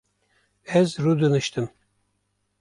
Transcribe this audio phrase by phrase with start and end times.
[0.79, 1.67] Ez rûdiniştim